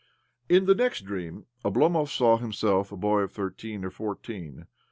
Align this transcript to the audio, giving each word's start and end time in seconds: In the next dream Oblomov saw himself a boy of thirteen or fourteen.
In 0.49 0.65
the 0.65 0.73
next 0.73 1.01
dream 1.01 1.45
Oblomov 1.63 2.09
saw 2.09 2.37
himself 2.37 2.91
a 2.91 2.97
boy 2.97 3.19
of 3.21 3.33
thirteen 3.33 3.85
or 3.85 3.91
fourteen. 3.91 4.65